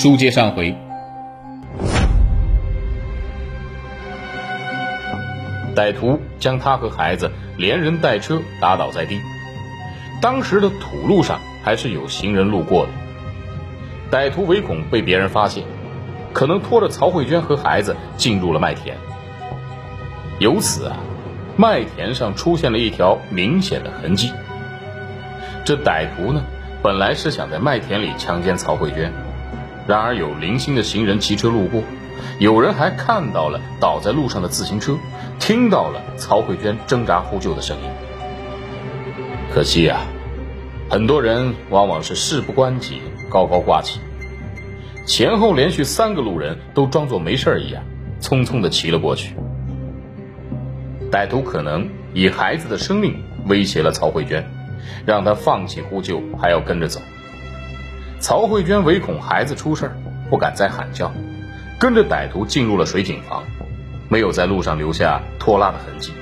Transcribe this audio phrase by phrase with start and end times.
[0.00, 0.74] 书接上回，
[5.76, 9.20] 歹徒将他和孩子连人带车打倒在地。
[10.22, 12.92] 当时的土路上还是有行人路过的。
[14.10, 15.64] 歹徒唯恐被别人发现，
[16.32, 18.96] 可能拖着曹慧娟和孩子进入了麦田。
[20.38, 20.96] 由此啊，
[21.58, 24.32] 麦田上出现了一条明显的痕迹。
[25.62, 26.42] 这歹徒呢，
[26.82, 29.12] 本来是想在麦田里强奸曹慧娟，
[29.86, 31.82] 然而有零星的行人骑车路过，
[32.38, 34.96] 有人还看到了倒在路上的自行车，
[35.38, 37.90] 听到了曹慧娟挣扎呼救的声音。
[39.52, 40.00] 可惜啊，
[40.88, 43.00] 很多人往往是事不关己。
[43.30, 44.00] 高高挂起，
[45.06, 47.80] 前后连续三个路人都装作没事一样，
[48.20, 49.36] 匆匆的骑了过去。
[51.12, 54.44] 歹徒可能以孩子的生命威胁了曹慧娟，
[55.06, 57.00] 让她放弃呼救，还要跟着走。
[58.20, 59.90] 曹慧娟唯恐孩子出事
[60.28, 61.10] 不敢再喊叫，
[61.78, 63.42] 跟着歹徒进入了水井房，
[64.10, 66.12] 没有在路上留下拖拉的痕迹。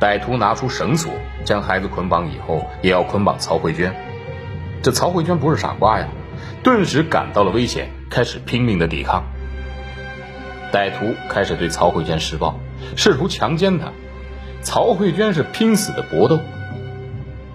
[0.00, 1.12] 歹徒拿出绳索
[1.44, 3.94] 将孩子捆绑以后，也要捆绑曹慧娟。
[4.82, 6.08] 这曹慧娟不是傻瓜呀，
[6.64, 9.22] 顿时感到了危险，开始拼命的抵抗。
[10.72, 12.58] 歹徒开始对曹慧娟施暴，
[12.96, 13.92] 试图强奸她。
[14.60, 16.40] 曹慧娟是拼死的搏斗。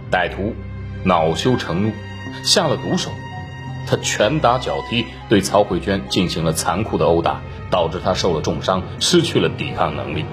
[0.09, 0.55] 歹徒
[1.03, 1.91] 恼羞成怒，
[2.43, 3.11] 下了毒手，
[3.87, 10.25] 他拳打脚踢，对曹慧娟进行了残酷的殴打，导致她受了重伤，失去了抵抗能力。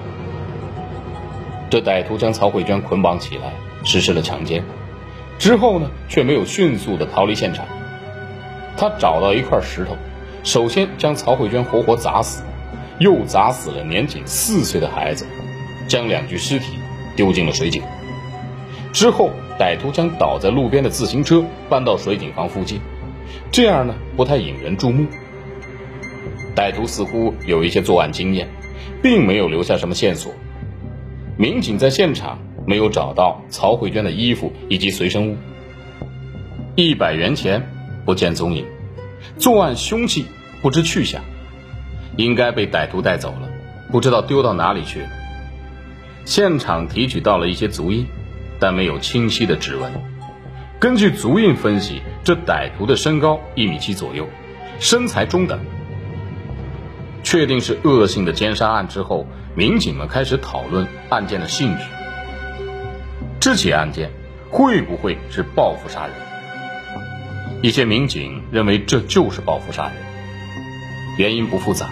[1.69, 4.63] 这歹徒将曹慧娟捆绑起来，实施了强奸。
[5.37, 7.65] 之后呢，却没有迅速的逃离现场。
[8.77, 9.97] 他找到一块石头，
[10.43, 12.43] 首先将曹慧娟活活砸死，
[12.99, 15.27] 又砸死了年仅四岁的孩子，
[15.87, 16.79] 将两具尸体
[17.15, 17.83] 丢进了水井。
[18.93, 22.79] 之后，歹徒将倒在路边的自行车搬到水井房附近，
[23.51, 25.05] 这样呢不太引人注目。
[26.55, 28.47] 歹徒似乎有一些作案经验，
[29.01, 30.31] 并没有留下什么线索。
[31.37, 32.39] 民警在现场。
[32.69, 35.37] 没有找到曹慧娟的衣服以及随身物，
[36.75, 37.65] 一百元钱
[38.05, 38.65] 不见踪影，
[39.37, 40.25] 作案凶器
[40.61, 41.21] 不知去向，
[42.17, 43.47] 应该被歹徒带走了，
[43.89, 45.07] 不知道丢到哪里去了。
[46.25, 48.05] 现场提取到了一些足印，
[48.59, 49.91] 但没有清晰的指纹。
[50.79, 54.27] 根据足印分析，这歹徒的身高一米七左右，
[54.79, 55.59] 身材中等。
[57.23, 59.25] 确定是恶性的奸杀案之后，
[59.55, 61.83] 民警们开始讨论案件的性质。
[63.39, 64.11] 这起案件
[64.49, 66.13] 会不会是报复杀人？
[67.63, 69.93] 一些民警认为这就是报复杀人，
[71.17, 71.87] 原因不复杂。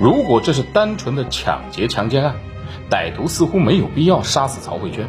[0.00, 2.34] 如果这是单纯的抢劫强奸案，
[2.90, 5.08] 歹徒似乎没有必要杀死曹慧娟，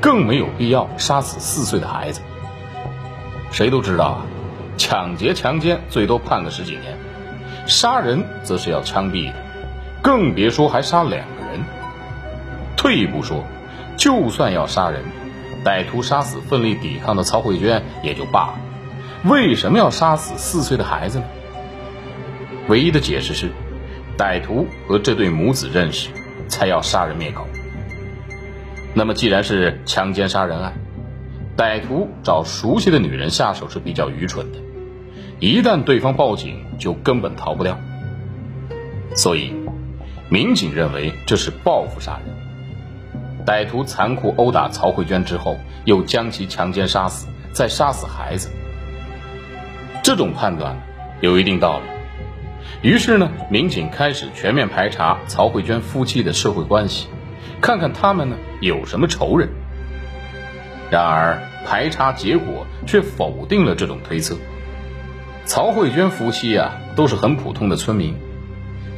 [0.00, 2.20] 更没有必要杀死四岁的孩子。
[3.50, 4.26] 谁都知道啊，
[4.76, 6.98] 抢劫强奸最多判个十几年，
[7.66, 9.34] 杀人则是要枪毙的，
[10.02, 11.64] 更别说还杀两个人。
[12.76, 13.44] 退一步说。
[13.96, 15.02] 就算要杀人，
[15.64, 18.58] 歹徒杀死奋力抵抗的曹慧娟也就罢了，
[19.24, 21.24] 为什么要杀死四岁的孩子呢？
[22.68, 23.50] 唯一的解释是，
[24.16, 26.10] 歹徒和这对母子认识，
[26.46, 27.44] 才要杀人灭口。
[28.94, 30.72] 那么既然是强奸杀人案，
[31.56, 34.58] 歹徒找熟悉的女人下手是比较愚蠢的，
[35.40, 37.78] 一旦对方报警，就根本逃不掉。
[39.14, 39.54] 所以，
[40.28, 43.44] 民警认为这是报复杀人。
[43.46, 48.50] 歹徒残酷殴打曹慧娟之后，又将其强奸杀死，再杀死孩子。
[50.02, 50.76] 这种判断
[51.20, 52.88] 有一定道理。
[52.88, 57.08] 于是呢，民警开始全面排查曹慧娟夫妻的社会关系，
[57.60, 59.48] 看看他们呢有什么仇人。
[60.90, 64.36] 然而，排查结果却否定了这种推测。
[65.44, 68.14] 曹慧娟夫妻啊，都是很普通的村民，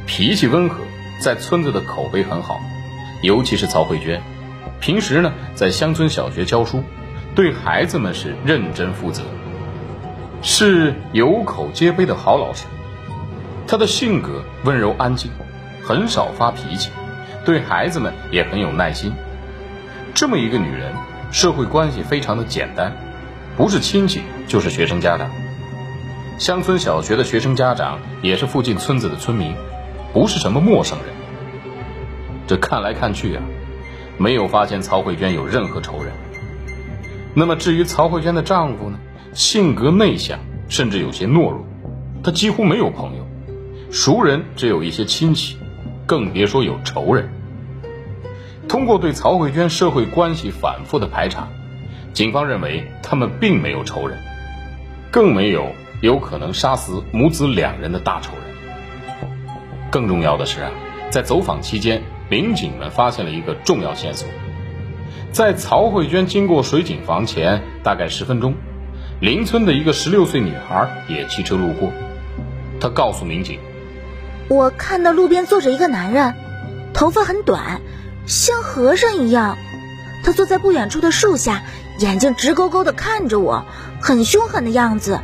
[0.05, 0.83] 脾气温和，
[1.19, 2.59] 在村子的口碑很好，
[3.21, 4.21] 尤其是曹慧娟。
[4.79, 6.83] 平时呢，在乡村小学教书，
[7.35, 9.23] 对孩子们是认真负责，
[10.41, 12.65] 是有口皆碑的好老师。
[13.67, 15.29] 他的性格温柔安静，
[15.83, 16.89] 很少发脾气，
[17.45, 19.13] 对孩子们也很有耐心。
[20.13, 20.93] 这么一个女人，
[21.31, 22.95] 社会关系非常的简单，
[23.57, 25.29] 不是亲戚就是学生家长。
[26.37, 29.55] 乡村小学的学生家长也是附近村子的村民，
[30.13, 31.07] 不是什么陌生人。
[32.47, 33.43] 这看来看去啊。
[34.17, 36.13] 没有发现曹慧娟有任何仇人。
[37.33, 38.99] 那么至于曹慧娟的丈夫呢？
[39.33, 40.37] 性格内向，
[40.69, 41.65] 甚至有些懦弱，
[42.23, 43.25] 他几乎没有朋友，
[43.89, 45.57] 熟人只有一些亲戚，
[46.11, 47.29] 更别说有仇人。
[48.67, 51.47] 通过对曹慧娟社会关系反复的排查，
[52.11, 54.17] 警方认为他们并没有仇人，
[55.09, 55.71] 更没有
[56.01, 59.09] 有可能杀死母子两人的大仇人。
[59.89, 60.71] 更重要的是啊，
[61.09, 64.27] 在走访期间，民警们发现了一个重要线索：
[65.31, 68.53] 在曹慧娟经过水井房前大概十分钟，
[69.21, 71.89] 邻村的一个十六岁女孩也骑车路过。
[72.81, 73.59] 她告诉民警
[74.51, 76.35] ：“我看到路边坐着一个男人，
[76.93, 77.79] 头发很短，
[78.27, 79.57] 像和尚一样。
[80.25, 81.63] 他坐在不远处的树下，
[81.99, 83.63] 眼睛直勾勾地看着我，
[84.01, 85.21] 很凶狠的样子。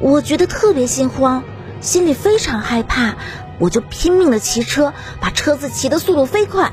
[0.00, 1.44] 我觉得特别心慌，
[1.80, 3.14] 心里非常害怕。”
[3.60, 6.72] 我就拼命的骑车，把车子骑的速度飞快。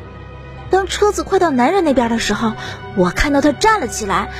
[0.71, 2.53] 当车子快到男人那边的时候，
[2.95, 4.31] 我看到他站了起来，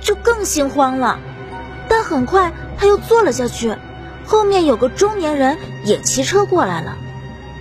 [0.00, 1.18] 就更心慌了。
[1.90, 3.76] 但很快他又坐了下去。
[4.26, 6.96] 后面有个中年人也骑车过来了。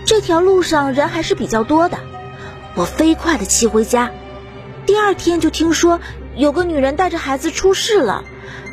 [0.06, 1.98] 这条路上人还是比较多的。
[2.76, 4.12] 我飞快的骑回家。
[4.86, 6.00] 第二天就听说
[6.36, 8.24] 有个女人带着孩子出事了。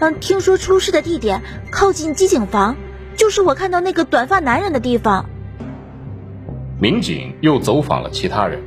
[0.01, 2.77] 嗯，听说出事的地点靠近机井房，
[3.17, 5.27] 就是我看到那个短发男人的地方。
[6.81, 8.61] 民警又走访了其他人，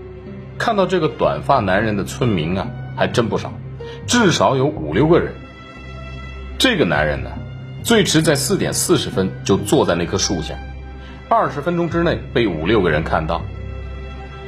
[0.57, 3.51] 看到这个短发男人的村民啊，还真不少，
[4.07, 5.33] 至少有五六个人。
[6.57, 7.31] 这个男人呢，
[7.85, 10.55] 最迟在四点四十分就坐在那棵树下，
[11.29, 13.43] 二十分钟之内被五六个人看到。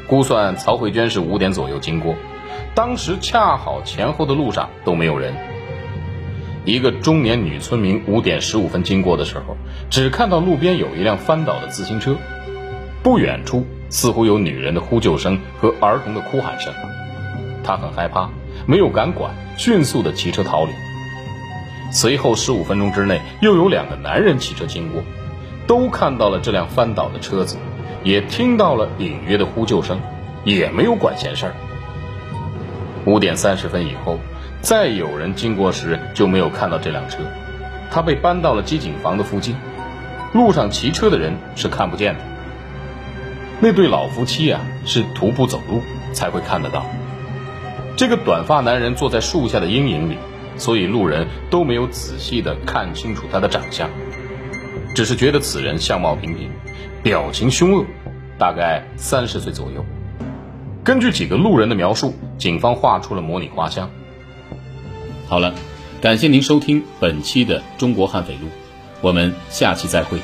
[0.07, 2.15] 估算曹慧娟是五点左右经过，
[2.73, 5.35] 当时恰好前后的路上都没有人。
[6.65, 9.55] 一个中年女村民五点十五分经过的时候，
[9.91, 12.15] 只看到路边有一辆翻倒的自行车。
[13.03, 16.73] 不远处似乎有女人的呼救声和儿童的哭喊声，
[17.63, 18.31] 他很害怕，
[18.65, 20.71] 没有敢管，迅速的骑车逃离。
[21.91, 25.03] 随后十五分钟之内，又有两个男人骑车经过，
[25.65, 27.57] 都看到了这辆翻倒的车子，
[28.03, 29.99] 也听到了隐约的呼救声，
[30.43, 31.53] 也没有管闲事儿。
[33.05, 34.19] 五点三十分以后，
[34.61, 37.19] 再有人经过时就没有看到这辆车，
[37.89, 39.55] 他被搬到了机井房的附近，
[40.33, 42.19] 路上骑车的人是看不见的。
[43.59, 45.81] 那对老夫妻啊，是徒步走路
[46.13, 46.85] 才会看得到。
[47.95, 50.17] 这个短发男人坐在树下的阴影里，
[50.57, 53.89] 所以路人都没有仔细的看清楚他的长相，
[54.95, 56.49] 只是觉得此人相貌平平，
[57.03, 57.85] 表情凶恶，
[58.37, 59.85] 大概三十岁左右。
[60.83, 63.89] 根据几个路人的描述，警方画出了模拟画像。
[65.27, 65.53] 好了，
[66.01, 68.47] 感谢您收听本期的《中国悍匪录》，
[69.01, 70.17] 我们下期再会。